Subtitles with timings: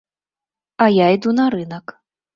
[0.85, 1.85] А я іду на рынак.